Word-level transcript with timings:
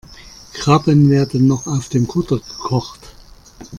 Krabben 0.53 1.11
werden 1.11 1.45
noch 1.45 1.67
auf 1.67 1.89
dem 1.89 2.07
Kutter 2.07 2.39
gekocht. 2.39 3.13